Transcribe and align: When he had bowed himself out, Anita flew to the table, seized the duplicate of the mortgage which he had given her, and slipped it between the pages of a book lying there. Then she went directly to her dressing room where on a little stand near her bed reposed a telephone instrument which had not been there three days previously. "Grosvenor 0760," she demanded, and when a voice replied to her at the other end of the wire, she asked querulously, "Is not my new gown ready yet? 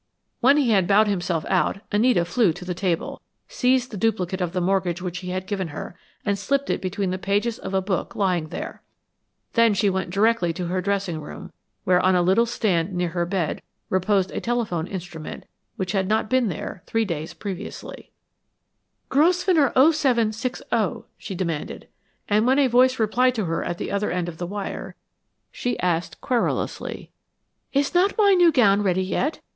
When 0.39 0.57
he 0.57 0.71
had 0.71 0.87
bowed 0.87 1.07
himself 1.07 1.45
out, 1.47 1.79
Anita 1.91 2.25
flew 2.25 2.53
to 2.53 2.65
the 2.65 2.73
table, 2.73 3.21
seized 3.47 3.91
the 3.91 3.97
duplicate 3.97 4.41
of 4.41 4.51
the 4.51 4.59
mortgage 4.59 4.99
which 4.99 5.19
he 5.19 5.29
had 5.29 5.45
given 5.45 5.67
her, 5.67 5.95
and 6.25 6.39
slipped 6.39 6.71
it 6.71 6.81
between 6.81 7.11
the 7.11 7.19
pages 7.19 7.59
of 7.59 7.75
a 7.75 7.83
book 7.83 8.15
lying 8.15 8.47
there. 8.47 8.81
Then 9.53 9.75
she 9.75 9.91
went 9.91 10.09
directly 10.09 10.53
to 10.53 10.65
her 10.65 10.81
dressing 10.81 11.21
room 11.21 11.51
where 11.83 11.99
on 11.99 12.15
a 12.15 12.23
little 12.23 12.47
stand 12.47 12.93
near 12.93 13.09
her 13.09 13.27
bed 13.27 13.61
reposed 13.91 14.31
a 14.31 14.41
telephone 14.41 14.87
instrument 14.87 15.45
which 15.75 15.91
had 15.91 16.07
not 16.07 16.31
been 16.31 16.47
there 16.47 16.81
three 16.87 17.05
days 17.05 17.35
previously. 17.35 18.09
"Grosvenor 19.09 19.71
0760," 19.75 21.03
she 21.19 21.35
demanded, 21.35 21.87
and 22.27 22.47
when 22.47 22.57
a 22.57 22.65
voice 22.65 22.97
replied 22.97 23.35
to 23.35 23.45
her 23.45 23.63
at 23.63 23.77
the 23.77 23.91
other 23.91 24.09
end 24.09 24.27
of 24.27 24.39
the 24.39 24.47
wire, 24.47 24.95
she 25.51 25.79
asked 25.79 26.19
querulously, 26.21 27.11
"Is 27.71 27.93
not 27.93 28.17
my 28.17 28.33
new 28.33 28.51
gown 28.51 28.81
ready 28.81 29.03
yet? 29.03 29.41